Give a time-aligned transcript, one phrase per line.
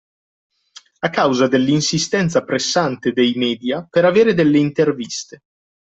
[1.01, 5.41] A causa dell'insistenza pressante dei media per avere delle interviste.